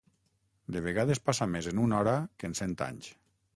[0.75, 3.15] De vegades passa més en una hora que en cent anys.